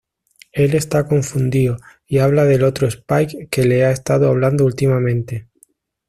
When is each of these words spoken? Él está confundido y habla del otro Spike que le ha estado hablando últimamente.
Él 0.53 0.73
está 0.73 1.05
confundido 1.05 1.77
y 2.07 2.17
habla 2.17 2.45
del 2.45 2.63
otro 2.63 2.87
Spike 2.87 3.49
que 3.51 3.65
le 3.65 3.85
ha 3.85 3.91
estado 3.91 4.29
hablando 4.29 4.65
últimamente. 4.65 5.47